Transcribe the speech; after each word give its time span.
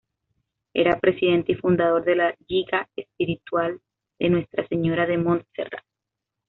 Era 0.73 0.99
presidente 0.99 1.51
y 1.51 1.55
fundador 1.57 2.03
de 2.03 2.15
la 2.15 2.35
Lliga 2.47 2.89
Espiritual 2.95 3.79
de 4.17 4.29
Nuestra 4.31 4.67
Señora 4.67 5.05
de 5.05 5.19
Montserrat. 5.19 5.83